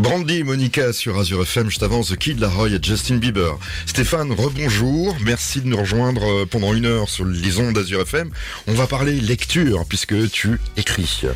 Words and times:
Brandy 0.00 0.44
Monica 0.44 0.94
sur 0.94 1.18
Azure 1.18 1.42
FM, 1.42 1.68
juste 1.68 1.82
avant 1.82 2.02
The 2.02 2.16
Kid 2.16 2.40
Laroi 2.40 2.70
et 2.70 2.78
Justin 2.82 3.16
Bieber. 3.16 3.58
Stéphane, 3.84 4.32
rebonjour, 4.32 5.14
merci 5.26 5.60
de 5.60 5.66
nous 5.66 5.76
rejoindre 5.76 6.24
euh, 6.24 6.46
pendant 6.46 6.72
une 6.72 6.86
heure 6.86 7.10
sur 7.10 7.26
les 7.26 7.60
ondes 7.60 7.74
d'Azure 7.74 8.00
FM. 8.00 8.30
On 8.66 8.72
va 8.72 8.86
parler 8.86 9.20
lecture 9.20 9.84
puisque 9.86 10.30
tu 10.30 10.58
écris. 10.78 11.26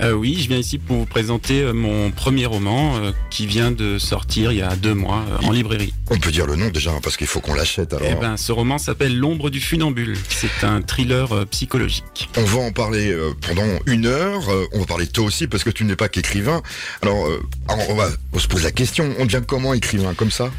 Euh, 0.00 0.12
oui, 0.12 0.38
je 0.40 0.48
viens 0.48 0.58
ici 0.58 0.78
pour 0.78 0.96
vous 0.96 1.06
présenter 1.06 1.62
euh, 1.62 1.72
mon 1.72 2.10
premier 2.10 2.46
roman 2.46 2.96
euh, 2.96 3.12
qui 3.30 3.46
vient 3.46 3.70
de 3.70 3.98
sortir 3.98 4.50
il 4.50 4.58
y 4.58 4.62
a 4.62 4.74
deux 4.74 4.94
mois 4.94 5.24
euh, 5.30 5.46
en 5.46 5.52
librairie. 5.52 5.94
On 6.10 6.18
peut 6.18 6.32
dire 6.32 6.46
le 6.46 6.56
nom 6.56 6.68
déjà 6.68 6.90
parce 7.02 7.16
qu'il 7.16 7.26
faut 7.28 7.40
qu'on 7.40 7.54
l'achète 7.54 7.92
alors. 7.94 8.08
Eh 8.10 8.14
ben, 8.16 8.36
ce 8.36 8.50
roman 8.52 8.78
s'appelle 8.78 9.16
L'ombre 9.16 9.50
du 9.50 9.60
funambule. 9.60 10.16
C'est 10.28 10.64
un 10.64 10.82
thriller 10.82 11.32
euh, 11.32 11.44
psychologique. 11.44 12.28
On 12.36 12.42
va 12.44 12.58
en 12.60 12.72
parler 12.72 13.12
euh, 13.12 13.32
pendant 13.46 13.66
une 13.86 14.06
heure. 14.06 14.48
Euh, 14.50 14.66
on 14.72 14.80
va 14.80 14.86
parler 14.86 15.06
de 15.06 15.12
toi 15.12 15.24
aussi 15.24 15.46
parce 15.46 15.62
que 15.62 15.70
tu 15.70 15.84
n'es 15.84 15.96
pas 15.96 16.08
qu'écrivain. 16.08 16.60
Alors, 17.02 17.26
euh, 17.26 17.40
alors, 17.68 17.90
on 17.90 17.94
va 17.94 18.08
on 18.32 18.38
se 18.38 18.48
pose 18.48 18.64
la 18.64 18.72
question. 18.72 19.14
On 19.18 19.26
devient 19.26 19.42
comment 19.46 19.74
écrivain 19.74 20.14
comme 20.14 20.30
ça? 20.32 20.50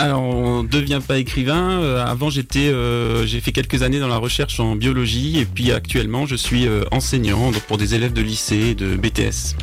Alors, 0.00 0.22
on 0.22 0.62
devient 0.62 1.00
pas 1.04 1.18
écrivain. 1.18 1.82
Euh, 1.82 2.04
avant, 2.06 2.30
j'étais, 2.30 2.68
euh, 2.68 3.26
j'ai 3.26 3.40
fait 3.40 3.50
quelques 3.50 3.82
années 3.82 3.98
dans 3.98 4.06
la 4.06 4.16
recherche 4.16 4.60
en 4.60 4.76
biologie 4.76 5.40
et 5.40 5.44
puis 5.44 5.72
actuellement, 5.72 6.24
je 6.24 6.36
suis 6.36 6.68
euh, 6.68 6.84
enseignant 6.92 7.50
pour 7.66 7.78
des 7.78 7.96
élèves 7.96 8.12
de 8.12 8.22
lycée 8.22 8.58
et 8.58 8.74
de 8.76 8.94
BTS. 8.94 9.56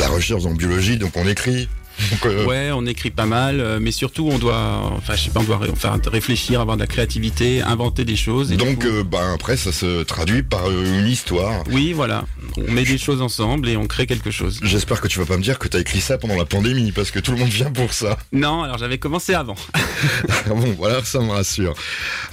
La 0.00 0.08
recherche 0.08 0.46
en 0.46 0.54
biologie, 0.54 0.96
donc 0.96 1.14
on 1.16 1.28
écrit. 1.28 1.68
Donc, 2.10 2.26
euh, 2.26 2.44
Ouais, 2.46 2.70
on 2.72 2.86
écrit 2.86 3.10
pas 3.10 3.26
mal, 3.26 3.60
euh, 3.60 3.78
mais 3.80 3.92
surtout, 3.92 4.28
on 4.30 4.38
doit, 4.38 4.80
enfin, 4.96 5.14
je 5.14 5.22
sais 5.24 5.30
pas, 5.30 5.40
on 5.40 5.44
doit 5.44 5.60
enfin, 5.70 5.98
réfléchir, 6.10 6.60
avoir 6.60 6.76
de 6.76 6.82
la 6.82 6.86
créativité, 6.86 7.62
inventer 7.62 8.04
des 8.04 8.16
choses. 8.16 8.52
et 8.52 8.56
Donc, 8.56 8.80
coup- 8.80 8.86
euh, 8.88 9.04
ben, 9.04 9.32
après, 9.34 9.56
ça 9.56 9.72
se 9.72 10.02
traduit 10.02 10.42
par 10.42 10.70
une 10.70 11.06
histoire. 11.06 11.62
Oui, 11.70 11.92
voilà. 11.92 12.24
On 12.56 12.70
met 12.72 12.84
des 12.84 12.98
choses 12.98 13.22
ensemble 13.22 13.68
et 13.68 13.76
on 13.76 13.86
crée 13.86 14.06
quelque 14.06 14.30
chose. 14.30 14.58
J'espère 14.62 15.00
que 15.00 15.08
tu 15.08 15.18
vas 15.18 15.26
pas 15.26 15.36
me 15.36 15.42
dire 15.42 15.58
que 15.58 15.68
tu 15.68 15.76
as 15.76 15.80
écrit 15.80 16.00
ça 16.00 16.18
pendant 16.18 16.36
la 16.36 16.44
pandémie, 16.44 16.92
parce 16.92 17.10
que 17.10 17.18
tout 17.18 17.32
le 17.32 17.38
monde 17.38 17.48
vient 17.50 17.70
pour 17.70 17.92
ça. 17.92 18.18
Non, 18.32 18.62
alors 18.62 18.78
j'avais 18.78 18.98
commencé 18.98 19.34
avant. 19.34 19.56
bon, 20.48 20.74
voilà, 20.78 21.02
ça 21.04 21.20
me 21.20 21.30
rassure. 21.30 21.74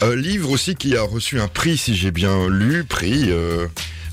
Euh, 0.03 0.15
livre 0.15 0.49
aussi 0.49 0.75
qui 0.75 0.95
a 0.95 1.03
reçu 1.03 1.39
un 1.39 1.47
prix, 1.47 1.77
si 1.77 1.95
j'ai 1.95 2.11
bien 2.11 2.47
lu, 2.47 2.83
prix. 2.83 3.29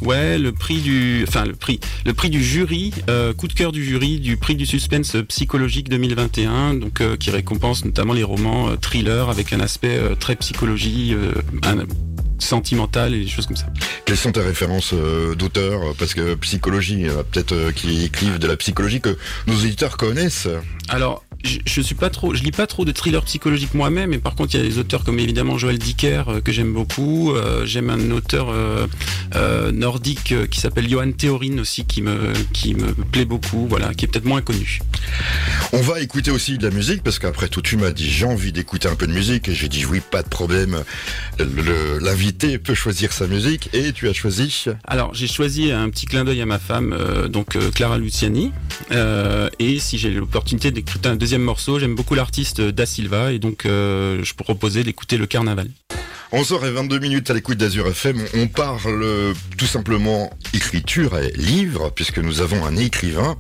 Ouais, 0.03 0.39
le 0.39 0.53
prix 0.53 0.81
du, 0.81 1.25
enfin 1.27 1.45
le 1.45 1.55
prix, 1.55 1.81
le 2.05 2.13
prix 2.13 2.29
du 2.31 2.43
jury, 2.45 2.93
euh, 3.09 3.33
coup 3.33 3.49
de 3.49 3.53
cœur 3.55 3.73
du 3.73 3.85
jury 3.85 4.21
du 4.21 4.37
prix 4.37 4.55
du 4.55 4.67
suspense 4.67 5.17
psychologique 5.29 5.89
2021, 5.89 6.75
donc 6.75 7.01
euh, 7.01 7.17
qui 7.17 7.31
récompense 7.31 7.85
notamment 7.85 8.13
les 8.13 8.23
romans 8.25 8.69
euh, 8.69 8.77
thrillers 8.77 9.29
avec 9.31 9.53
un 9.53 9.61
aspect 9.61 9.97
euh, 9.99 10.15
très 10.15 10.37
psychologie, 10.37 11.15
un- 11.65 11.79
sentimental 12.39 13.15
et 13.15 13.25
des 13.25 13.29
choses 13.31 13.47
comme 13.47 13.57
ça. 13.57 13.67
quelles 14.05 14.17
sont 14.17 14.33
tes 14.33 14.41
références 14.41 14.93
euh, 14.93 15.35
d'auteurs 15.35 15.95
Parce 15.99 16.15
que 16.15 16.35
psychologie, 16.37 17.07
a 17.09 17.23
peut-être 17.25 17.53
euh, 17.53 17.73
qui 17.73 18.05
écrivent 18.05 18.39
de 18.39 18.47
la 18.47 18.57
psychologie 18.57 19.01
que 19.01 19.17
nos 19.47 19.57
éditeurs 19.59 19.97
connaissent. 19.97 20.49
Alors, 20.89 21.25
je, 21.45 21.59
je 21.67 21.81
suis 21.81 21.95
pas 21.95 22.11
trop, 22.11 22.35
je 22.35 22.43
lis 22.43 22.51
pas 22.53 22.67
trop 22.67 22.85
de 22.85 22.93
thrillers 22.93 23.25
psychologiques 23.25 23.75
moi-même, 23.75 24.11
mais 24.11 24.19
par 24.19 24.35
contre, 24.35 24.55
il 24.55 24.59
y 24.63 24.65
a 24.65 24.69
des 24.69 24.79
auteurs 24.79 25.05
comme 25.05 25.19
évidemment 25.19 25.59
Joël 25.59 25.79
Dicker 25.79 26.23
euh, 26.29 26.41
que 26.41 26.53
j'aime 26.53 26.73
beaucoup. 26.73 27.33
Euh, 27.33 27.65
j'aime 27.67 27.91
un 27.91 28.11
auteur 28.11 28.49
euh, 28.51 28.87
euh, 29.35 29.73
nordique 29.73 30.33
euh, 30.33 30.47
qui 30.47 30.61
s'appelle 30.61 30.89
Johan 30.89 31.13
Theorin 31.13 31.59
aussi, 31.59 31.85
qui 31.85 32.03
me, 32.03 32.33
qui 32.53 32.75
me 32.75 32.93
plaît 32.93 33.25
beaucoup, 33.25 33.67
voilà, 33.69 33.95
qui 33.95 34.05
est 34.05 34.09
peut-être 34.09 34.25
moins 34.25 34.43
connu. 34.43 34.81
On 35.73 35.81
va 35.81 36.01
écouter 36.01 36.31
aussi 36.31 36.59
de 36.59 36.67
la 36.69 36.75
musique, 36.75 37.03
parce 37.03 37.19
qu'après 37.19 37.49
tout, 37.49 37.63
tu 37.63 37.77
m'as 37.77 37.91
dit 37.91 38.09
j'ai 38.09 38.25
envie 38.27 38.53
d'écouter 38.53 38.89
un 38.89 38.95
peu 38.95 39.07
de 39.07 39.13
musique, 39.13 39.49
et 39.49 39.55
j'ai 39.55 39.69
dit 39.69 39.85
oui, 39.87 40.01
pas 40.11 40.23
de 40.23 40.29
problème. 40.29 40.83
Le- 41.39 41.45
le- 41.45 41.99
L'invité 42.27 42.59
peut 42.59 42.75
choisir 42.75 43.13
sa 43.13 43.29
musique, 43.29 43.71
et 43.73 43.93
tu 43.93 44.09
as 44.09 44.13
choisi. 44.13 44.65
Alors, 44.85 45.15
j'ai 45.15 45.29
choisi 45.29 45.71
un 45.71 45.89
petit 45.91 46.07
clin 46.07 46.25
d'œil 46.25 46.43
à 46.43 46.47
ma 46.47 46.59
femme, 46.59 46.93
euh, 46.93 47.29
donc 47.29 47.55
euh, 47.55 47.71
Clara 47.71 47.99
Luciani. 47.99 48.51
Euh, 48.91 49.49
et 49.61 49.79
si 49.79 49.97
j'ai 49.97 50.11
l'opportunité 50.11 50.73
d'écouter 50.73 51.09
un 51.09 51.15
deuxième 51.15 51.43
morceau, 51.43 51.79
j'aime 51.79 51.95
beaucoup 51.95 52.17
l'artiste 52.17 52.61
Da 52.61 52.85
Silva, 52.85 53.31
et 53.31 53.39
donc 53.39 53.61
je 53.65 54.35
proposais 54.35 54.83
d'écouter 54.83 55.19
le 55.19 55.27
Carnaval. 55.27 55.69
11h22 56.33 56.99
minutes 57.01 57.31
à 57.31 57.35
l'écoute 57.35 57.59
d'Azur 57.59 57.87
FM. 57.87 58.21
On 58.35 58.49
parle 58.49 59.33
tout 59.57 59.67
simplement 59.67 60.37
écriture 60.53 61.17
et 61.17 61.31
livre, 61.37 61.93
puisque 61.95 62.19
nous 62.19 62.41
avons 62.41 62.67
un 62.67 62.75
écrivain 62.75 63.37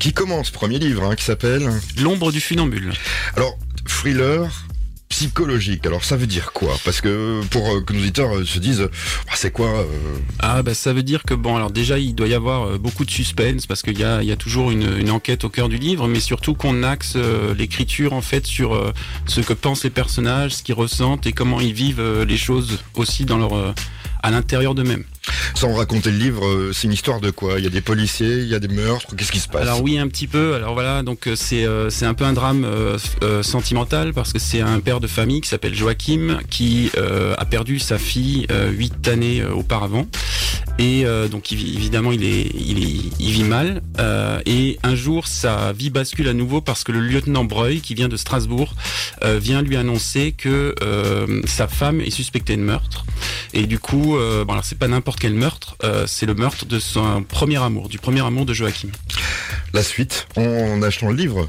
qui 0.00 0.12
commence 0.12 0.50
premier 0.50 0.80
livre, 0.80 1.04
hein, 1.04 1.14
qui 1.14 1.22
s'appelle. 1.22 1.70
L'ombre 2.02 2.32
du 2.32 2.40
funambule. 2.40 2.94
Alors, 3.36 3.56
thriller 3.86 4.66
psychologique. 5.14 5.86
Alors, 5.86 6.02
ça 6.02 6.16
veut 6.16 6.26
dire 6.26 6.52
quoi? 6.52 6.74
Parce 6.84 7.00
que 7.00 7.40
pour 7.50 7.70
euh, 7.70 7.80
que 7.82 7.92
nos 7.92 8.00
auditeurs 8.00 8.34
euh, 8.34 8.44
se 8.44 8.58
disent, 8.58 8.88
Ah, 9.28 9.34
c'est 9.36 9.52
quoi 9.52 9.68
euh, 9.68 9.84
Ah 10.40 10.60
bah 10.64 10.74
ça 10.74 10.92
veut 10.92 11.04
dire 11.04 11.22
que 11.22 11.34
bon 11.34 11.54
alors 11.54 11.70
déjà 11.70 12.00
il 12.00 12.16
doit 12.16 12.26
y 12.26 12.34
avoir 12.34 12.80
beaucoup 12.80 13.04
de 13.04 13.10
suspense 13.12 13.68
parce 13.68 13.82
qu'il 13.82 13.96
y 13.96 14.02
a, 14.02 14.24
y 14.24 14.32
a 14.32 14.36
toujours 14.36 14.72
une, 14.72 14.98
une 14.98 15.12
enquête 15.12 15.44
au 15.44 15.48
cœur 15.50 15.68
du 15.68 15.76
livre 15.76 16.08
mais 16.08 16.18
surtout 16.18 16.54
qu'on 16.54 16.82
axe 16.82 17.16
l'écriture 17.56 18.12
en 18.12 18.22
fait 18.22 18.44
sur 18.44 18.92
ce 19.26 19.40
que 19.40 19.52
pensent 19.52 19.84
les 19.84 19.90
personnages, 19.90 20.56
ce 20.56 20.62
qu'ils 20.62 20.74
ressentent 20.74 21.26
et 21.26 21.32
comment 21.32 21.60
ils 21.60 21.72
vivent 21.72 22.24
les 22.26 22.36
choses 22.36 22.78
aussi 22.96 23.24
dans 23.24 23.38
leur 23.38 23.74
à 24.24 24.30
l'intérieur 24.30 24.74
d'eux-mêmes. 24.74 25.04
Sans 25.54 25.72
raconter 25.74 26.10
le 26.10 26.18
livre, 26.18 26.46
euh, 26.46 26.72
c'est 26.72 26.86
une 26.86 26.92
histoire 26.92 27.20
de 27.20 27.30
quoi? 27.30 27.58
Il 27.58 27.64
y 27.64 27.66
a 27.66 27.70
des 27.70 27.80
policiers, 27.80 28.38
il 28.38 28.48
y 28.48 28.54
a 28.54 28.58
des 28.58 28.68
meurtres, 28.68 29.14
qu'est-ce 29.16 29.30
qui 29.30 29.38
se 29.38 29.48
passe? 29.48 29.62
Alors 29.62 29.82
oui 29.82 29.98
un 29.98 30.08
petit 30.08 30.26
peu. 30.26 30.54
Alors 30.54 30.72
voilà 30.72 31.02
donc 31.02 31.26
euh, 31.26 31.36
c'est 31.36 31.64
euh, 31.64 31.90
c'est 31.90 32.06
un 32.06 32.14
peu 32.14 32.24
un 32.24 32.32
drame 32.32 32.64
euh, 32.64 33.42
sentimental 33.42 34.12
parce 34.12 34.32
que 34.32 34.38
c'est 34.38 34.62
un 34.62 34.80
père 34.80 35.00
de 35.00 35.06
famille 35.06 35.40
qui 35.42 35.48
s'appelle 35.48 35.74
Joachim 35.74 36.38
qui 36.50 36.90
euh, 36.96 37.34
a 37.36 37.44
perdu 37.44 37.78
sa 37.78 37.98
fille 37.98 38.46
euh, 38.50 38.70
huit 38.70 39.06
années 39.08 39.44
auparavant. 39.44 40.06
Et 40.78 41.04
euh, 41.04 41.28
donc 41.28 41.52
évidemment 41.52 42.10
il 42.10 42.24
est 42.24 42.50
il 42.54 42.82
est 42.82 43.12
il 43.20 43.30
vit 43.30 43.44
mal. 43.44 43.82
Euh, 44.00 44.40
et 44.46 44.78
un 44.82 44.94
jour 44.94 45.26
sa 45.26 45.72
vie 45.72 45.90
bascule 45.90 46.28
à 46.28 46.32
nouveau 46.34 46.60
parce 46.62 46.82
que 46.82 46.92
le 46.92 47.00
lieutenant 47.00 47.44
Breuil 47.44 47.80
qui 47.80 47.94
vient 47.94 48.08
de 48.08 48.16
Strasbourg 48.16 48.74
euh, 49.22 49.38
vient 49.38 49.62
lui 49.62 49.76
annoncer 49.76 50.32
que 50.32 50.74
euh, 50.82 51.42
sa 51.44 51.68
femme 51.68 52.00
est 52.00 52.10
suspectée 52.10 52.56
de 52.56 52.62
meurtre 52.62 53.04
et 53.52 53.66
du 53.66 53.78
coup 53.78 54.16
euh, 54.16 54.44
bon 54.44 54.58
c'est 54.62 54.78
pas 54.78 54.88
n'importe 54.88 55.20
quel 55.20 55.34
meurtre 55.34 55.76
euh, 55.84 56.06
c'est 56.06 56.26
le 56.26 56.34
meurtre 56.34 56.66
de 56.66 56.78
son 56.78 57.22
premier 57.22 57.62
amour 57.62 57.88
du 57.88 57.98
premier 57.98 58.24
amour 58.24 58.44
de 58.46 58.52
Joachim. 58.52 58.90
La 59.72 59.82
suite, 59.82 60.26
en 60.36 60.82
achetant 60.82 61.08
le 61.08 61.16
livre. 61.16 61.48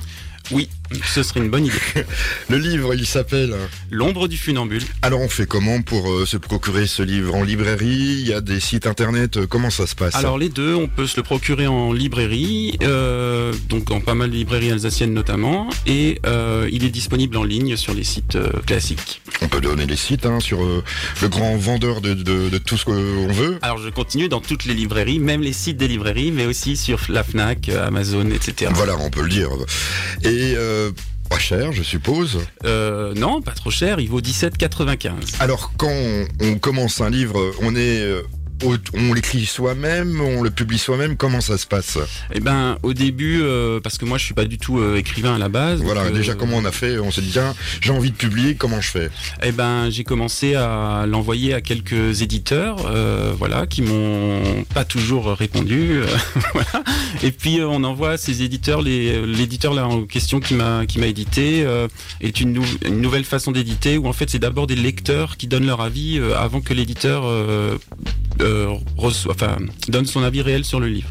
Oui, 0.51 0.69
ce 1.03 1.23
serait 1.23 1.39
une 1.39 1.49
bonne 1.49 1.65
idée. 1.65 1.75
Le 2.49 2.57
livre, 2.57 2.93
il 2.93 3.05
s'appelle. 3.07 3.55
L'ombre 3.89 4.27
du 4.27 4.37
funambule. 4.37 4.83
Alors, 5.01 5.21
on 5.21 5.29
fait 5.29 5.47
comment 5.47 5.81
pour 5.81 6.11
euh, 6.11 6.25
se 6.25 6.37
procurer 6.37 6.85
ce 6.87 7.01
livre 7.03 7.33
en 7.35 7.43
librairie? 7.43 8.17
Il 8.19 8.27
y 8.27 8.33
a 8.33 8.41
des 8.41 8.59
sites 8.59 8.85
internet, 8.85 9.37
euh, 9.37 9.47
comment 9.47 9.69
ça 9.71 9.87
se 9.87 9.95
passe? 9.95 10.13
Alors 10.15 10.37
les 10.37 10.49
deux, 10.49 10.75
on 10.75 10.87
peut 10.87 11.07
se 11.07 11.17
le 11.17 11.23
procurer 11.23 11.65
en 11.67 11.91
librairie, 11.93 12.77
euh, 12.83 13.53
donc 13.69 13.89
en 13.91 13.99
pas 14.01 14.13
mal 14.13 14.29
de 14.29 14.35
librairies 14.35 14.71
alsaciennes 14.71 15.13
notamment, 15.13 15.69
et 15.87 16.19
il 16.71 16.83
est 16.83 16.89
disponible 16.89 17.37
en 17.37 17.43
ligne 17.43 17.75
sur 17.75 17.93
les 17.93 18.03
sites 18.03 18.37
classiques. 18.65 19.21
On 19.41 19.47
peut 19.47 19.61
donner 19.61 19.85
les 19.85 19.95
sites 19.95 20.25
hein, 20.25 20.39
sur 20.39 20.59
le 20.63 21.27
grand 21.27 21.55
vendeur 21.57 22.01
de, 22.01 22.13
de- 22.13 22.49
de 22.49 22.57
tout 22.57 22.77
ce 22.77 22.85
qu'on 22.85 23.27
veut. 23.31 23.57
Alors 23.61 23.77
je 23.79 23.89
continue 23.89 24.27
dans 24.29 24.41
toutes 24.41 24.65
les 24.65 24.73
librairies, 24.73 25.19
même 25.19 25.41
les 25.41 25.53
sites 25.53 25.77
des 25.77 25.87
librairies, 25.87 26.31
mais 26.31 26.45
aussi 26.45 26.77
sur 26.77 26.99
la 27.09 27.23
Fnac, 27.23 27.69
Amazon, 27.69 28.29
etc. 28.31 28.71
Voilà, 28.75 28.95
on 28.99 29.09
peut 29.09 29.21
le 29.23 29.29
dire. 29.29 29.49
Et 30.23 30.34
euh, 30.55 30.91
pas 31.29 31.39
cher, 31.39 31.71
je 31.71 31.83
suppose. 31.83 32.39
Euh, 32.65 33.13
non, 33.15 33.41
pas 33.41 33.51
trop 33.51 33.71
cher, 33.71 33.99
il 33.99 34.09
vaut 34.09 34.21
17,95. 34.21 35.11
Alors, 35.39 35.73
quand 35.77 35.91
on, 36.41 36.57
commence 36.59 37.01
un 37.01 37.09
livre, 37.09 37.53
on 37.61 37.75
est, 37.75 38.01
euh, 38.01 38.21
on 38.93 39.13
l'écrit 39.13 39.45
soi-même, 39.45 40.21
on 40.21 40.41
le 40.41 40.49
publie 40.49 40.77
soi-même. 40.77 41.17
Comment 41.17 41.41
ça 41.41 41.57
se 41.57 41.65
passe 41.67 41.97
Eh 42.33 42.39
ben, 42.39 42.77
au 42.83 42.93
début, 42.93 43.41
euh, 43.41 43.79
parce 43.79 43.97
que 43.97 44.05
moi 44.05 44.17
je 44.17 44.25
suis 44.25 44.33
pas 44.33 44.45
du 44.45 44.57
tout 44.57 44.79
euh, 44.79 44.95
écrivain 44.97 45.35
à 45.35 45.37
la 45.37 45.49
base. 45.49 45.81
Voilà, 45.81 46.03
donc, 46.05 46.13
euh, 46.13 46.15
déjà 46.15 46.33
comment 46.35 46.57
on 46.57 46.65
a 46.65 46.71
fait 46.71 46.97
On 46.99 47.11
s'est 47.11 47.21
dit 47.21 47.31
tiens, 47.31 47.53
j'ai 47.81 47.91
envie 47.91 48.11
de 48.11 48.15
publier, 48.15 48.55
comment 48.55 48.81
je 48.81 48.89
fais 48.89 49.09
Eh 49.43 49.51
ben, 49.51 49.89
j'ai 49.89 50.03
commencé 50.03 50.55
à 50.55 51.05
l'envoyer 51.07 51.53
à 51.53 51.61
quelques 51.61 52.21
éditeurs, 52.21 52.77
euh, 52.87 53.33
voilà, 53.37 53.67
qui 53.67 53.81
m'ont 53.81 54.63
pas 54.73 54.85
toujours 54.85 55.27
répondu, 55.33 55.99
voilà. 56.53 56.83
Et 57.23 57.31
puis 57.31 57.59
on 57.61 57.83
envoie 57.83 58.17
ces 58.17 58.41
éditeurs, 58.43 58.81
l'éditeur 58.81 59.73
là 59.73 59.87
en 59.87 60.03
question 60.03 60.39
qui 60.39 60.53
m'a 60.53 60.85
qui 60.85 60.99
m'a 60.99 61.07
édité 61.07 61.63
euh, 61.65 61.87
est 62.21 62.39
une, 62.39 62.53
nou- 62.53 62.65
une 62.85 63.01
nouvelle 63.01 63.25
façon 63.25 63.51
d'éditer 63.51 63.97
où 63.97 64.07
en 64.07 64.13
fait 64.13 64.29
c'est 64.29 64.39
d'abord 64.39 64.67
des 64.67 64.75
lecteurs 64.75 65.37
qui 65.37 65.47
donnent 65.47 65.65
leur 65.67 65.81
avis 65.81 66.17
euh, 66.19 66.35
avant 66.37 66.61
que 66.61 66.73
l'éditeur 66.73 67.23
reçoit, 68.97 69.33
enfin 69.33 69.57
donne 69.87 70.05
son 70.05 70.23
avis 70.23 70.41
réel 70.41 70.65
sur 70.65 70.79
le 70.79 70.87
livre. 70.87 71.09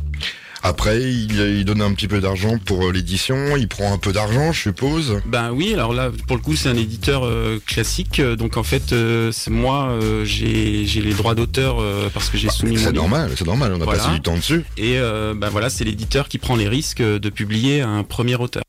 Après, 0.66 0.98
il, 1.02 1.38
il 1.38 1.64
donne 1.66 1.82
un 1.82 1.92
petit 1.92 2.08
peu 2.08 2.22
d'argent 2.22 2.56
pour 2.56 2.86
euh, 2.86 2.90
l'édition, 2.90 3.54
il 3.58 3.68
prend 3.68 3.92
un 3.92 3.98
peu 3.98 4.14
d'argent, 4.14 4.50
je 4.50 4.60
suppose. 4.62 5.20
Ben 5.26 5.50
oui, 5.52 5.74
alors 5.74 5.92
là, 5.92 6.10
pour 6.26 6.36
le 6.36 6.42
coup, 6.42 6.56
c'est 6.56 6.70
un 6.70 6.76
éditeur 6.76 7.26
euh, 7.26 7.58
classique. 7.66 8.18
euh, 8.18 8.34
Donc 8.34 8.56
en 8.56 8.62
fait, 8.62 8.94
euh, 8.94 9.30
c'est 9.30 9.50
moi, 9.50 9.88
euh, 9.90 10.24
j'ai 10.24 10.86
j'ai 10.86 11.02
les 11.02 11.12
droits 11.12 11.34
d'auteur 11.34 11.82
euh, 11.82 12.08
parce 12.14 12.30
que 12.30 12.38
j'ai 12.38 12.48
soumis 12.48 12.72
mon 12.72 12.78
C'est 12.78 12.82
livre. 12.84 12.94
normal, 12.94 13.32
c'est 13.36 13.46
normal, 13.46 13.72
on 13.76 13.80
a 13.82 13.84
Voilà. 13.84 13.98
passé 14.04 14.14
du 14.14 14.22
temps 14.22 14.36
dessus. 14.38 14.64
Et 14.78 14.98
euh, 14.98 15.34
ben 15.36 15.50
voilà, 15.50 15.68
c'est 15.68 15.84
l'éditeur 15.84 16.28
qui 16.30 16.38
prend 16.38 16.56
les 16.56 16.66
risques 16.68 17.02
euh, 17.02 17.18
de 17.18 17.28
publier 17.28 17.82
un 17.82 18.02
premier 18.02 18.36
auteur. 18.36 18.62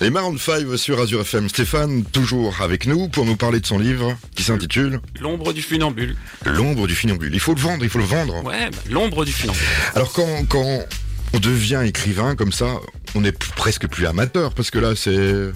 Les 0.00 0.10
Maroon 0.10 0.38
5 0.38 0.76
sur 0.76 1.00
Azure 1.00 1.22
FM. 1.22 1.48
Stéphane, 1.48 2.04
toujours 2.04 2.62
avec 2.62 2.86
nous 2.86 3.08
pour 3.08 3.24
nous 3.24 3.34
parler 3.34 3.58
de 3.58 3.66
son 3.66 3.80
livre 3.80 4.16
qui 4.36 4.44
s'intitule 4.44 5.00
L'ombre 5.20 5.52
du 5.52 5.60
funambule. 5.60 6.14
L'ombre 6.46 6.86
du 6.86 6.94
funambule. 6.94 7.34
Il 7.34 7.40
faut 7.40 7.52
le 7.52 7.60
vendre, 7.60 7.82
il 7.82 7.90
faut 7.90 7.98
le 7.98 8.04
vendre. 8.04 8.44
Ouais, 8.44 8.70
bah, 8.70 8.78
l'ombre 8.90 9.24
du 9.24 9.32
funambule. 9.32 9.60
Alors 9.96 10.12
quand, 10.12 10.46
quand 10.48 10.84
on 11.32 11.38
devient 11.40 11.82
écrivain 11.84 12.36
comme 12.36 12.52
ça, 12.52 12.76
on 13.16 13.24
est 13.24 13.36
presque 13.56 13.88
plus 13.88 14.06
amateur 14.06 14.54
parce 14.54 14.70
que 14.70 14.78
là 14.78 14.94
c'est 14.94 15.50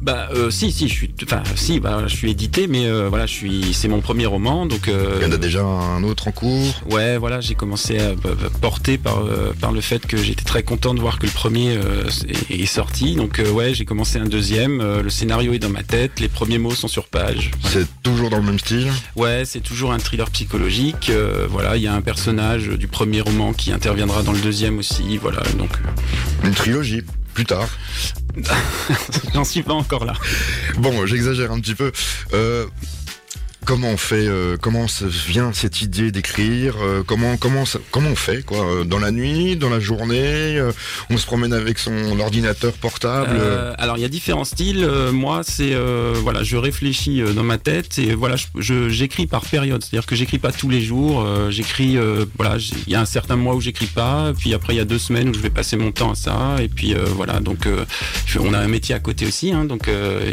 bah 0.00 0.28
euh, 0.32 0.50
si 0.50 0.70
si 0.70 0.88
je 0.88 0.94
suis 0.94 1.14
enfin 1.24 1.42
si 1.56 1.80
bah 1.80 2.04
je 2.06 2.14
suis 2.14 2.30
édité 2.30 2.68
mais 2.68 2.86
euh, 2.86 3.08
voilà 3.08 3.26
je 3.26 3.32
suis 3.32 3.74
c'est 3.74 3.88
mon 3.88 4.00
premier 4.00 4.26
roman 4.26 4.64
donc 4.64 4.86
euh, 4.86 5.18
il 5.20 5.26
y 5.26 5.30
en 5.30 5.32
a 5.32 5.38
déjà 5.38 5.62
un 5.62 6.04
autre 6.04 6.28
en 6.28 6.32
cours. 6.32 6.82
Ouais 6.88 7.18
voilà 7.18 7.40
j'ai 7.40 7.54
commencé 7.54 7.98
à 7.98 8.12
porter 8.60 8.96
par 8.96 9.22
par 9.60 9.72
le 9.72 9.80
fait 9.80 10.06
que 10.06 10.16
j'étais 10.16 10.44
très 10.44 10.62
content 10.62 10.94
de 10.94 11.00
voir 11.00 11.18
que 11.18 11.26
le 11.26 11.32
premier 11.32 11.78
est, 12.48 12.66
sorti 12.66 13.16
donc 13.16 13.42
ouais 13.54 13.74
j'ai 13.74 13.84
commencé 13.84 14.18
un 14.18 14.26
deuxième 14.26 15.00
le 15.00 15.10
scénario 15.10 15.52
est 15.52 15.58
dans 15.58 15.70
ma 15.70 15.82
tête 15.82 16.20
les 16.20 16.28
premiers 16.28 16.58
mots 16.58 16.74
sont 16.74 16.88
sur 16.88 17.08
page. 17.08 17.50
C'est 17.64 17.86
toujours 18.02 18.30
dans 18.30 18.38
le 18.38 18.44
même 18.44 18.58
style? 18.58 18.92
Ouais 19.16 19.42
c'est 19.44 19.60
toujours 19.60 19.92
un 19.92 19.98
thriller 19.98 20.30
psychologique 20.30 21.10
voilà 21.48 21.76
il 21.76 21.82
y 21.82 21.88
a 21.88 21.94
un 21.94 22.02
personnage 22.02 22.68
du 22.68 22.86
premier 22.86 23.20
roman 23.20 23.52
qui 23.52 23.72
interviendra 23.72 24.22
dans 24.22 24.32
le 24.32 24.40
deuxième 24.40 24.78
aussi 24.78 25.16
voilà 25.16 25.42
donc 25.58 25.70
une 26.44 26.54
trilogie 26.54 27.02
plus 27.38 27.46
tard. 27.46 27.68
J'en 29.32 29.44
suis 29.44 29.62
pas 29.62 29.72
encore 29.72 30.04
là. 30.04 30.14
Bon, 30.78 31.06
j'exagère 31.06 31.52
un 31.52 31.60
petit 31.60 31.76
peu. 31.76 31.92
Euh, 32.32 32.66
comment 33.68 33.90
on 33.90 33.98
fait, 33.98 34.26
euh, 34.26 34.56
comment 34.58 34.86
vient 35.26 35.52
cette 35.52 35.82
idée 35.82 36.10
d'écrire, 36.10 36.76
euh, 36.80 37.02
comment 37.06 37.36
comment 37.36 37.64
comment 37.90 38.08
on 38.08 38.16
fait 38.16 38.42
quoi, 38.42 38.64
euh, 38.64 38.84
dans 38.84 38.98
la 38.98 39.10
nuit, 39.10 39.56
dans 39.56 39.68
la 39.68 39.78
journée, 39.78 40.58
on 41.10 41.18
se 41.18 41.26
promène 41.26 41.52
avec 41.52 41.78
son 41.78 42.18
ordinateur 42.18 42.72
portable. 42.72 43.38
alors 43.76 43.98
il 43.98 44.00
y 44.00 44.06
a 44.06 44.08
différents 44.08 44.46
styles. 44.46 44.88
moi 45.12 45.42
c'est 45.42 45.74
voilà, 46.14 46.42
je 46.42 46.56
réfléchis 46.56 47.22
dans 47.36 47.42
ma 47.42 47.58
tête 47.58 47.98
et 47.98 48.14
voilà, 48.14 48.36
je 48.56 48.88
j'écris 48.88 49.26
par 49.26 49.42
période, 49.42 49.84
c'est-à-dire 49.84 50.06
que 50.06 50.16
j'écris 50.16 50.38
pas 50.38 50.50
tous 50.50 50.70
les 50.70 50.80
jours. 50.80 51.26
j'écris 51.50 51.98
voilà, 52.38 52.56
il 52.86 52.92
y 52.92 52.96
a 52.96 53.00
un 53.02 53.10
certain 53.18 53.36
mois 53.36 53.54
où 53.54 53.60
j'écris 53.60 53.86
pas, 53.86 54.32
puis 54.38 54.54
après 54.54 54.72
il 54.74 54.78
y 54.78 54.80
a 54.80 54.86
deux 54.86 54.98
semaines 54.98 55.28
où 55.28 55.34
je 55.34 55.40
vais 55.40 55.50
passer 55.50 55.76
mon 55.76 55.92
temps 55.92 56.12
à 56.12 56.14
ça 56.14 56.56
et 56.62 56.68
puis 56.68 56.94
voilà 57.14 57.40
donc 57.40 57.68
on 58.40 58.54
a 58.54 58.58
un 58.58 58.68
métier 58.68 58.94
à 58.94 59.00
côté 59.00 59.26
aussi, 59.26 59.52
hein, 59.52 59.66
donc. 59.66 59.90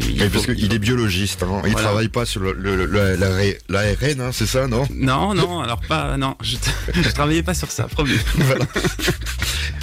Il 0.07 0.29
parce 0.29 0.45
qu'il 0.45 0.73
est 0.73 0.79
biologiste, 0.79 1.43
hein, 1.43 1.61
il 1.67 1.73
travaille 1.73 2.07
pas 2.07 2.25
sur 2.25 2.41
le, 2.41 2.53
le, 2.53 2.85
le 2.85 3.24
l'ARN, 3.69 4.21
hein, 4.21 4.29
c'est 4.31 4.45
ça, 4.45 4.67
non? 4.67 4.87
Non, 4.93 5.33
non, 5.33 5.61
alors 5.61 5.81
pas, 5.81 6.17
non, 6.17 6.35
je, 6.41 6.57
je 6.93 7.09
travaillais 7.09 7.43
pas 7.43 7.53
sur 7.53 7.71
ça, 7.71 7.83
promis. 7.83 8.17
voilà. 8.35 8.65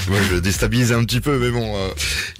Moi, 0.09 0.19
je 0.31 0.37
déstabilise 0.37 0.93
un 0.93 1.05
petit 1.05 1.21
peu, 1.21 1.39
mais 1.39 1.51
bon, 1.51 1.77
euh, 1.77 1.89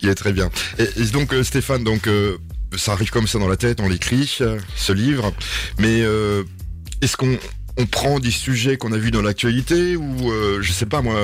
il 0.01 0.09
est 0.09 0.15
très 0.15 0.33
bien. 0.33 0.51
Et, 0.79 1.05
donc, 1.13 1.33
euh, 1.33 1.45
Stéphane, 1.45 1.85
donc, 1.85 2.07
euh, 2.07 2.37
ça 2.77 2.93
arrive 2.93 3.11
comme 3.11 3.27
ça 3.27 3.39
dans 3.39 3.49
la 3.49 3.57
tête, 3.57 3.81
on 3.81 3.89
l'écrit, 3.89 4.27
ce 4.27 4.93
livre, 4.93 5.33
mais 5.79 6.01
est-ce 7.03 7.19
qu'on 7.19 7.39
on 7.77 7.87
prend 7.87 8.19
des 8.19 8.31
sujets 8.31 8.79
qu'on 8.79 8.93
a 8.93 8.97
vus 8.97 9.11
dans 9.11 9.21
l'actualité 9.21 9.95
ou, 9.97 10.33
je 10.61 10.73
sais 10.73 10.87
pas 10.87 11.03
moi, 11.03 11.21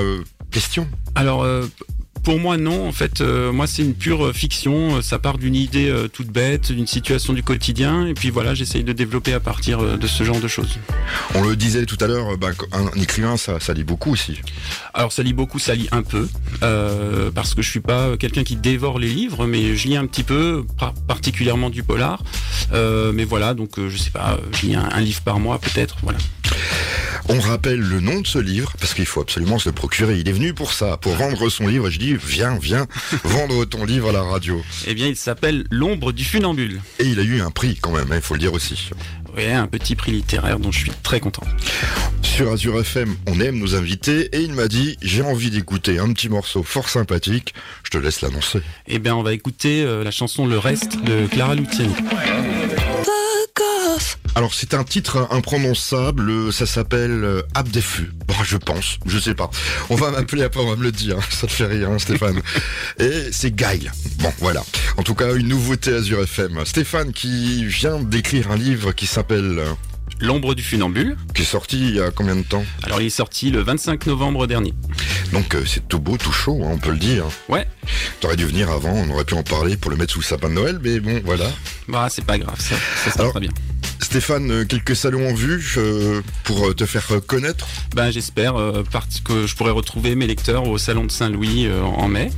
question 0.51 0.87
Alors, 1.15 1.47
pour 2.29 2.39
moi, 2.39 2.59
non. 2.59 2.87
En 2.87 2.93
fait, 2.93 3.23
euh, 3.23 3.53
moi, 3.53 3.67
c'est 3.67 3.81
une 3.81 3.95
pure 3.95 4.27
euh, 4.27 4.33
fiction. 4.35 5.01
Ça 5.01 5.19
part 5.19 5.39
d'une 5.39 5.55
idée 5.55 5.89
euh, 5.89 6.09
toute 6.09 6.27
bête, 6.27 6.71
d'une 6.71 6.87
situation 6.87 7.33
du 7.33 7.43
quotidien. 7.43 8.05
Et 8.05 8.13
puis 8.13 8.29
voilà, 8.29 8.53
j'essaye 8.53 8.85
de 8.85 8.93
développer 8.93 9.33
à 9.33 9.41
partir 9.41 9.97
de 9.97 10.07
ce 10.07 10.25
genre 10.25 10.39
de 10.39 10.47
choses. 10.47 10.79
On 11.35 11.41
le 11.41 11.57
disait 11.57 11.87
tout 11.87 11.97
à 12.03 12.07
l'heure, 12.07 12.37
bah, 12.37 12.51
un, 12.73 13.01
écrivain, 13.01 13.39
ça, 13.39 13.59
lit 13.73 13.83
beaucoup 13.83 14.13
aussi. 14.13 14.43
Alors, 14.93 15.11
ça 15.11 15.23
lit 15.23 15.33
beaucoup, 15.33 15.59
ça 15.59 15.75
lit 15.75 15.89
un 15.91 16.03
peu. 16.03 16.29
parce 17.35 17.55
que 17.55 17.63
je 17.63 17.71
suis 17.71 17.81
pas 17.81 18.19
quelqu'un 18.19 18.45
qui 18.45 18.57
dévore 18.57 18.99
les 18.99 19.09
livres, 19.09 19.47
mais 19.47 19.75
je 19.75 19.89
lis 19.89 19.97
un 19.97 20.07
petit 20.07 20.23
peu, 20.23 20.67
particulièrement 21.07 21.71
du 21.71 21.83
polar. 21.83 22.23
mais 22.75 23.25
voilà, 23.25 23.55
donc 23.55 23.81
je 23.81 23.97
sais 23.97 24.11
pas, 24.11 24.39
je 24.53 24.67
lis 24.67 24.75
un 24.75 25.01
livre 25.01 25.23
par 25.23 25.41
mois 25.41 25.59
peut-être. 25.59 25.97
Voilà. 26.03 26.19
On 27.31 27.41
rappelle 27.41 27.81
le 27.81 28.01
nom 28.01 28.21
de 28.21 28.27
ce 28.27 28.39
livre, 28.39 28.73
parce 28.81 28.95
qu'il 28.95 29.05
faut 29.05 29.21
absolument 29.21 29.59
se 29.59 29.69
le 29.69 29.75
procurer. 29.75 30.19
Il 30.19 30.29
est 30.31 30.33
venu 30.33 30.55
pour 30.55 30.73
ça, 30.73 30.97
pour 30.97 31.13
vendre 31.13 31.51
son 31.51 31.67
livre. 31.67 31.91
je 31.91 31.99
dis, 31.99 32.17
viens, 32.17 32.59
viens, 32.59 32.87
vendre 33.25 33.67
ton 33.67 33.85
livre 33.85 34.09
à 34.09 34.13
la 34.13 34.23
radio. 34.23 34.63
Eh 34.87 34.95
bien, 34.95 35.07
il 35.07 35.17
s'appelle 35.17 35.67
L'ombre 35.71 36.13
du 36.13 36.25
funambule. 36.25 36.81
Et 36.99 37.05
il 37.05 37.21
a 37.21 37.23
eu 37.23 37.43
un 37.43 37.51
prix 37.51 37.77
quand 37.81 37.93
même, 37.93 38.11
hein, 38.13 38.17
il 38.17 38.23
faut 38.23 38.33
le 38.33 38.41
dire 38.41 38.55
aussi. 38.55 38.91
Oui, 39.37 39.45
un 39.45 39.67
petit 39.67 39.95
prix 39.95 40.13
littéraire 40.13 40.59
dont 40.59 40.73
je 40.73 40.79
suis 40.79 40.93
très 41.03 41.21
content. 41.21 41.45
Sur 42.23 42.51
Azure 42.51 42.81
FM, 42.81 43.15
on 43.27 43.41
aime 43.41 43.59
nos 43.59 43.75
invités 43.75 44.31
et 44.33 44.41
il 44.41 44.55
m'a 44.55 44.67
dit 44.67 44.97
j'ai 45.03 45.23
envie 45.23 45.51
d'écouter 45.51 45.99
un 45.99 46.13
petit 46.13 46.29
morceau 46.29 46.63
fort 46.63 46.89
sympathique. 46.89 47.53
Je 47.85 47.91
te 47.91 47.99
laisse 47.99 48.23
l'annoncer. 48.23 48.61
Eh 48.87 48.99
bien, 48.99 49.15
on 49.15 49.23
va 49.23 49.35
écouter 49.35 49.83
euh, 49.85 50.03
la 50.03 50.11
chanson 50.11 50.47
Le 50.47 50.59
Reste 50.59 50.97
de 51.05 51.27
Clara 51.27 51.55
Luciani. 51.55 51.95
Alors 54.39 54.55
c'est 54.55 54.73
un 54.75 54.85
titre 54.85 55.27
imprononçable, 55.33 56.53
ça 56.53 56.65
s'appelle 56.65 57.25
euh, 57.25 57.43
Abdefu. 57.55 58.13
Bon, 58.29 58.37
je 58.45 58.57
pense, 58.57 59.01
je 59.05 59.19
sais 59.19 59.35
pas. 59.35 59.51
On 59.91 59.97
va 59.97 60.13
m'appeler 60.13 60.45
après, 60.45 60.61
on 60.61 60.71
va 60.71 60.77
me 60.77 60.85
le 60.85 60.93
dire. 60.93 61.19
Ça 61.29 61.49
te 61.49 61.53
fait 61.53 61.67
rire, 61.67 61.91
hein, 61.91 61.99
Stéphane. 61.99 62.41
Et 63.01 63.33
c'est 63.33 63.53
Gail. 63.53 63.91
Bon, 64.21 64.33
voilà. 64.39 64.63
En 64.97 65.03
tout 65.03 65.17
cas, 65.17 65.35
une 65.35 65.49
nouveauté 65.49 65.93
Azure 65.93 66.23
FM. 66.23 66.65
Stéphane 66.67 67.13
qui 67.13 67.65
vient 67.65 67.99
d'écrire 67.99 68.53
un 68.53 68.57
livre 68.57 68.93
qui 68.93 69.09
s'appelle 69.09 69.59
euh, 69.59 69.73
L'ombre 70.21 70.55
du 70.55 70.63
funambule. 70.63 71.17
Qui 71.35 71.43
est 71.43 71.45
sorti 71.45 71.81
il 71.81 71.97
y 71.97 72.01
a 72.01 72.13
combien 72.13 72.37
de 72.37 72.43
temps? 72.43 72.65
Alors 72.85 73.01
il 73.01 73.07
est 73.07 73.11
sorti 73.11 73.51
le 73.51 73.63
25 73.63 74.07
novembre 74.07 74.47
dernier. 74.47 74.73
Donc 75.33 75.57
euh, 75.57 75.65
c'est 75.67 75.89
tout 75.89 75.99
beau, 75.99 76.17
tout 76.17 76.33
chaud, 76.33 76.61
hein, 76.63 76.71
on 76.75 76.79
peut 76.79 76.93
le 76.93 76.99
dire. 76.99 77.25
Ouais. 77.49 77.67
T'aurais 78.21 78.37
dû 78.37 78.45
venir 78.45 78.71
avant, 78.71 78.93
on 78.93 79.11
aurait 79.11 79.25
pu 79.25 79.35
en 79.35 79.43
parler 79.43 79.77
pour 79.77 79.91
le 79.91 79.97
mettre 79.97 80.13
sous 80.13 80.21
le 80.21 80.25
sapin 80.25 80.49
de 80.49 80.55
Noël, 80.55 80.79
mais 80.81 81.01
bon, 81.01 81.21
voilà. 81.25 81.47
Bah 81.89 82.07
c'est 82.09 82.25
pas 82.25 82.39
grave, 82.39 82.61
ça, 82.61 82.77
ça 83.05 83.11
sera 83.11 83.31
très 83.31 83.41
bien. 83.41 83.51
Stéphane, 84.09 84.51
euh, 84.51 84.65
quelques 84.65 84.97
salons 84.97 85.29
en 85.29 85.35
vue 85.35 85.75
euh, 85.77 86.23
pour 86.45 86.69
euh, 86.69 86.73
te 86.73 86.87
faire 86.87 87.21
connaître? 87.27 87.69
Ben, 87.95 88.11
J'espère 88.11 88.55
que 89.23 89.47
je 89.47 89.55
pourrai 89.55 89.71
retrouver 89.71 90.15
mes 90.15 90.27
lecteurs 90.27 90.67
au 90.67 90.79
salon 90.79 91.05
de 91.05 91.11
Saint-Louis 91.11 91.69
en 91.71 92.09
mai. 92.09 92.31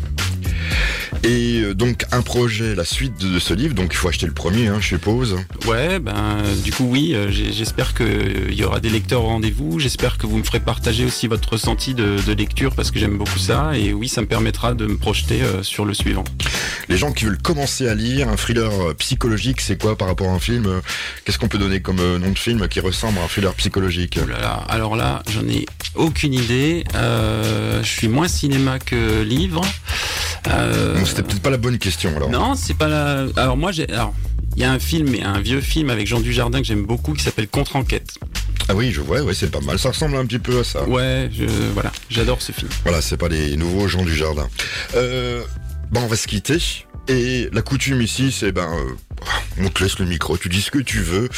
Et 1.22 1.74
donc 1.74 2.04
un 2.12 2.22
projet, 2.22 2.74
la 2.74 2.84
suite 2.84 3.18
de, 3.20 3.38
ce 3.38 3.54
livre, 3.54 3.74
donc 3.74 3.88
il 3.92 3.96
faut 3.96 4.08
acheter 4.08 4.26
le 4.26 4.32
premier, 4.32 4.68
hein, 4.68 4.78
je 4.80 4.86
suppose. 4.86 5.36
Ouais, 5.66 5.98
ben 5.98 6.38
du 6.64 6.72
coup 6.72 6.84
oui, 6.84 7.14
j'espère 7.28 7.94
qu'il 7.94 8.54
y 8.54 8.64
aura 8.64 8.80
des 8.80 8.88
lecteurs 8.88 9.24
au 9.24 9.28
rendez-vous, 9.28 9.78
j'espère 9.78 10.18
que 10.18 10.26
vous 10.26 10.38
me 10.38 10.42
ferez 10.42 10.60
partager 10.60 11.04
aussi 11.04 11.26
votre 11.26 11.50
ressenti 11.50 11.94
de, 11.94 12.32
lecture 12.32 12.74
parce 12.74 12.90
que 12.90 12.98
j'aime 12.98 13.18
beaucoup 13.18 13.38
ça, 13.38 13.72
et 13.76 13.92
oui, 13.92 14.08
ça 14.08 14.22
me 14.22 14.26
permettra 14.26 14.74
de 14.74 14.86
me 14.86 14.96
projeter 14.96 15.40
sur 15.62 15.84
le 15.84 15.94
suivant. 15.94 16.24
Les 16.88 16.96
gens 16.96 17.12
qui 17.12 17.24
veulent 17.24 17.40
commencer 17.40 17.88
à 17.88 17.94
lire 17.94 18.28
un 18.28 18.36
thriller 18.36 18.70
psychologique, 18.96 19.60
c'est 19.60 19.80
quoi 19.80 19.96
par 19.96 20.08
rapport 20.08 20.28
à 20.28 20.32
un 20.32 20.38
film 20.38 20.80
Qu'est-ce 21.24 21.38
qu'on 21.38 21.48
peut 21.48 21.58
donner 21.58 21.80
comme 21.80 22.00
euh, 22.00 22.18
nom 22.18 22.30
de 22.30 22.38
film 22.38 22.66
qui 22.68 22.80
ressemble 22.80 23.18
à 23.18 23.24
un 23.24 23.28
thriller 23.28 23.54
psychologique? 23.54 24.18
Alors 24.68 24.96
là, 24.96 25.22
j'en 25.30 25.46
ai 25.48 25.66
aucune 25.94 26.34
idée. 26.34 26.84
Euh, 26.94 27.82
je 27.82 27.88
suis 27.88 28.08
moins 28.08 28.28
cinéma 28.28 28.78
que 28.78 29.22
livre. 29.22 29.62
Euh, 30.48 31.04
c'était 31.04 31.22
peut-être 31.22 31.42
pas 31.42 31.50
la 31.50 31.56
bonne 31.56 31.78
question 31.78 32.14
alors. 32.16 32.30
Non, 32.30 32.54
c'est 32.54 32.74
pas 32.74 32.88
la. 32.88 33.26
Alors 33.36 33.56
moi, 33.56 33.72
j'ai. 33.72 33.90
Alors, 33.90 34.14
il 34.56 34.62
y 34.62 34.64
a 34.64 34.72
un 34.72 34.78
film, 34.78 35.14
un 35.22 35.40
vieux 35.40 35.60
film 35.60 35.90
avec 35.90 36.06
Jean 36.06 36.20
Dujardin 36.20 36.60
que 36.60 36.66
j'aime 36.66 36.84
beaucoup 36.84 37.12
qui 37.12 37.22
s'appelle 37.22 37.48
Contre-enquête. 37.48 38.18
Ah 38.68 38.74
oui, 38.74 38.92
je 38.92 39.00
vois, 39.00 39.20
ouais, 39.22 39.34
c'est 39.34 39.50
pas 39.50 39.60
mal. 39.60 39.78
Ça 39.78 39.90
ressemble 39.90 40.16
un 40.16 40.26
petit 40.26 40.38
peu 40.38 40.60
à 40.60 40.64
ça. 40.64 40.84
Ouais, 40.88 41.30
voilà, 41.74 41.92
j'adore 42.08 42.40
ce 42.40 42.52
film. 42.52 42.68
Voilà, 42.84 43.00
c'est 43.02 43.16
pas 43.16 43.28
les 43.28 43.56
nouveaux 43.56 43.88
Jean 43.88 44.02
Dujardin. 44.02 44.48
Euh, 44.94 45.42
bon, 45.90 46.02
on 46.02 46.06
va 46.06 46.16
se 46.16 46.26
quitter. 46.26 46.58
Et 47.08 47.48
la 47.52 47.62
coutume 47.62 48.00
ici, 48.02 48.30
c'est 48.30 48.52
ben, 48.52 48.70
on 49.58 49.68
te 49.68 49.82
laisse 49.82 49.98
le 49.98 50.06
micro, 50.06 50.36
tu 50.36 50.48
dis 50.48 50.62
ce 50.62 50.70
que 50.70 50.78
tu 50.78 51.00
veux 51.00 51.28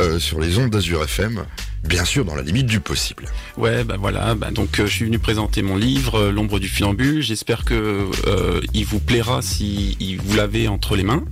euh, 0.00 0.18
sur 0.18 0.40
les 0.40 0.58
ondes 0.58 0.70
d'Azur 0.70 1.02
FM 1.02 1.44
bien 1.84 2.04
sûr 2.04 2.24
dans 2.24 2.34
la 2.34 2.42
limite 2.42 2.66
du 2.66 2.80
possible. 2.80 3.26
Ouais, 3.56 3.84
bah 3.84 3.96
voilà, 3.98 4.34
bah 4.34 4.50
donc 4.50 4.78
euh, 4.78 4.86
je 4.86 4.92
suis 4.92 5.04
venu 5.04 5.18
présenter 5.18 5.62
mon 5.62 5.76
livre 5.76 6.16
euh, 6.16 6.32
L'ombre 6.32 6.58
du 6.58 6.68
funambule. 6.68 7.22
J'espère 7.22 7.64
que 7.64 8.08
euh, 8.26 8.60
il 8.74 8.84
vous 8.84 9.00
plaira 9.00 9.42
si 9.42 9.96
vous 10.24 10.36
l'avez 10.36 10.68
entre 10.68 10.96
les 10.96 11.02
mains. 11.02 11.24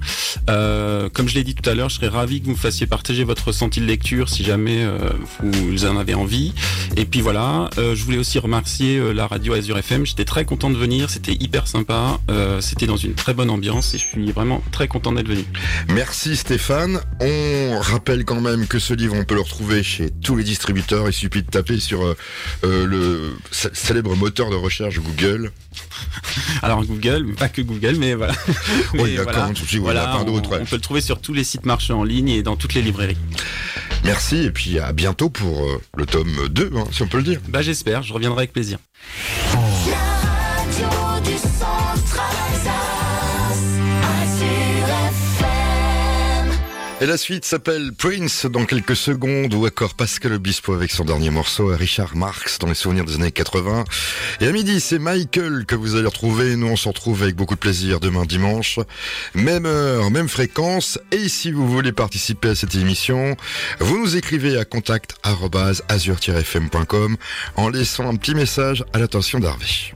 comme 0.46 1.28
je 1.28 1.34
l'ai 1.34 1.44
dit 1.44 1.54
tout 1.54 1.68
à 1.68 1.74
l'heure, 1.74 1.88
je 1.88 1.96
serais 1.96 2.08
ravi 2.08 2.40
que 2.40 2.46
vous 2.46 2.52
me 2.52 2.56
fassiez 2.56 2.86
partager 2.86 3.24
votre 3.24 3.48
ressenti 3.48 3.80
de 3.80 3.86
lecture 3.86 4.28
si 4.28 4.44
jamais 4.44 4.86
vous 5.40 5.84
en 5.84 5.96
avez 5.96 6.14
envie. 6.14 6.52
Et 6.96 7.04
puis 7.04 7.20
voilà, 7.20 7.70
je 7.76 8.02
voulais 8.04 8.18
aussi 8.18 8.38
remercier 8.38 9.12
la 9.12 9.26
radio 9.26 9.54
Azure 9.54 9.78
FM. 9.78 10.06
J'étais 10.06 10.24
très 10.24 10.44
content 10.44 10.70
de 10.70 10.76
venir, 10.76 11.10
c'était 11.10 11.32
hyper 11.32 11.66
sympa, 11.66 12.20
c'était 12.60 12.86
dans 12.86 12.96
une 12.96 13.14
très 13.14 13.34
bonne 13.34 13.50
ambiance 13.50 13.94
et 13.94 13.98
je 13.98 14.06
suis 14.06 14.32
vraiment 14.32 14.62
très 14.72 14.88
content 14.88 15.12
d'être 15.12 15.28
venu. 15.28 15.44
Merci 15.88 16.36
Stéphane. 16.36 17.00
On 17.20 17.78
rappelle 17.80 18.24
quand 18.24 18.40
même 18.40 18.66
que 18.66 18.78
ce 18.78 18.94
livre 18.94 19.16
on 19.18 19.24
peut 19.24 19.34
le 19.34 19.40
retrouver 19.40 19.82
chez 19.82 20.10
tous 20.36 20.40
les 20.40 20.44
distributeurs. 20.44 21.08
Il 21.08 21.12
suffit 21.14 21.42
de 21.42 21.50
taper 21.50 21.80
sur 21.80 22.04
euh, 22.04 22.16
euh, 22.64 22.86
le 22.86 23.36
célèbre 23.50 24.14
moteur 24.16 24.50
de 24.50 24.56
recherche 24.56 25.00
Google. 25.00 25.50
Alors 26.62 26.84
Google, 26.84 27.34
pas 27.34 27.48
que 27.48 27.62
Google, 27.62 27.96
mais 27.98 28.14
voilà. 28.14 28.34
oui, 28.94 29.16
d'accord, 29.16 29.50
voilà, 29.80 30.18
on, 30.18 30.28
on, 30.28 30.40
peut 30.40 30.76
le 30.76 30.80
trouver 30.80 31.00
sur 31.00 31.20
tous 31.20 31.32
les 31.32 31.44
sites 31.44 31.64
marchands 31.64 32.00
en 32.00 32.04
ligne 32.04 32.28
et 32.28 32.42
dans 32.42 32.56
toutes 32.56 32.74
les 32.74 32.82
librairies. 32.82 33.16
Merci 34.04 34.44
et 34.44 34.50
puis 34.50 34.78
à 34.78 34.92
bientôt 34.92 35.30
pour 35.30 35.64
euh, 35.64 35.80
le 35.96 36.04
tome 36.04 36.48
2, 36.50 36.72
hein, 36.76 36.84
si 36.92 37.02
on 37.02 37.08
peut 37.08 37.18
le 37.18 37.24
dire. 37.24 37.40
Bah 37.48 37.62
j'espère, 37.62 38.02
je 38.02 38.12
reviendrai 38.12 38.40
avec 38.40 38.52
plaisir. 38.52 38.78
Et 47.02 47.04
la 47.04 47.18
suite 47.18 47.44
s'appelle 47.44 47.92
Prince 47.92 48.46
dans 48.46 48.64
quelques 48.64 48.96
secondes 48.96 49.52
ou 49.52 49.66
encore 49.66 49.92
Pascal 49.92 50.32
Obispo 50.32 50.72
avec 50.72 50.90
son 50.90 51.04
dernier 51.04 51.28
morceau 51.28 51.66
Richard 51.66 52.16
Marx 52.16 52.58
dans 52.58 52.68
les 52.68 52.74
souvenirs 52.74 53.04
des 53.04 53.16
années 53.16 53.32
80. 53.32 53.84
Et 54.40 54.46
à 54.46 54.52
midi, 54.52 54.80
c'est 54.80 54.98
Michael 54.98 55.66
que 55.66 55.74
vous 55.74 55.96
allez 55.96 56.06
retrouver. 56.06 56.56
Nous, 56.56 56.66
on 56.66 56.76
se 56.76 56.88
retrouve 56.88 57.22
avec 57.22 57.36
beaucoup 57.36 57.54
de 57.54 57.60
plaisir 57.60 58.00
demain 58.00 58.24
dimanche. 58.24 58.80
Même 59.34 59.66
heure, 59.66 60.10
même 60.10 60.28
fréquence. 60.28 60.98
Et 61.12 61.28
si 61.28 61.52
vous 61.52 61.68
voulez 61.68 61.92
participer 61.92 62.48
à 62.48 62.54
cette 62.54 62.74
émission, 62.74 63.36
vous 63.78 63.98
nous 63.98 64.16
écrivez 64.16 64.56
à 64.56 64.64
contact 64.64 65.16
azur-fm.com 65.22 67.18
en 67.56 67.68
laissant 67.68 68.08
un 68.08 68.16
petit 68.16 68.34
message 68.34 68.86
à 68.94 68.98
l'attention 68.98 69.38
d'Harvey. 69.38 69.95